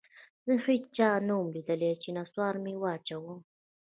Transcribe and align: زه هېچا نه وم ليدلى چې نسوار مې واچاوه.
زه 0.45 0.53
هېچا 0.65 1.09
نه 1.27 1.33
وم 1.37 1.47
ليدلى 1.55 1.91
چې 2.01 2.09
نسوار 2.17 2.55
مې 2.63 2.73
واچاوه. 2.81 3.35